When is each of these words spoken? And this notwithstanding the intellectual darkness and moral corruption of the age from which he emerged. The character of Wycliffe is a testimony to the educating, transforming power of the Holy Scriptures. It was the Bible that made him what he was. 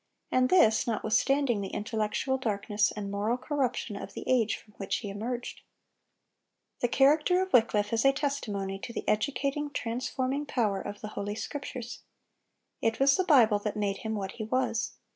And 0.31 0.49
this 0.49 0.87
notwithstanding 0.87 1.61
the 1.61 1.67
intellectual 1.69 2.39
darkness 2.39 2.91
and 2.91 3.11
moral 3.11 3.37
corruption 3.37 3.95
of 3.95 4.15
the 4.15 4.23
age 4.27 4.55
from 4.57 4.73
which 4.77 4.95
he 4.95 5.09
emerged. 5.09 5.61
The 6.79 6.87
character 6.87 7.39
of 7.39 7.53
Wycliffe 7.53 7.93
is 7.93 8.03
a 8.03 8.11
testimony 8.11 8.79
to 8.79 8.93
the 8.93 9.07
educating, 9.07 9.69
transforming 9.69 10.47
power 10.47 10.81
of 10.81 11.01
the 11.01 11.09
Holy 11.09 11.35
Scriptures. 11.35 12.01
It 12.81 12.99
was 12.99 13.15
the 13.15 13.23
Bible 13.25 13.59
that 13.59 13.77
made 13.77 13.97
him 13.97 14.15
what 14.15 14.31
he 14.31 14.43
was. 14.43 14.93